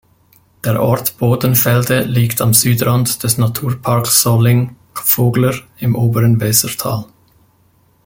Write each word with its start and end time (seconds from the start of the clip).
Der 0.65 0.81
Ort 0.81 1.19
Bodenfelde 1.19 2.01
liegt 2.05 2.41
am 2.41 2.55
Südrand 2.55 3.21
des 3.23 3.37
Naturparks 3.37 4.23
Solling-Vogler 4.23 5.53
im 5.77 5.93
Oberen 5.95 6.41
Wesertal. 6.41 7.05